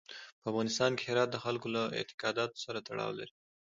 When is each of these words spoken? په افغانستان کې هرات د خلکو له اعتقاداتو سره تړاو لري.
په 0.41 0.45
افغانستان 0.51 0.91
کې 0.97 1.03
هرات 1.09 1.29
د 1.31 1.37
خلکو 1.43 1.67
له 1.75 1.83
اعتقاداتو 1.99 2.57
سره 2.65 2.83
تړاو 2.87 3.17
لري. 3.19 3.33